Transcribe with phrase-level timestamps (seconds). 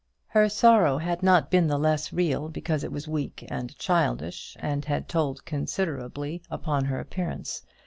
[0.25, 4.83] Her sorrow had not been the less real because it was weak and childish, and
[4.83, 7.61] had told considerably upon her appearance.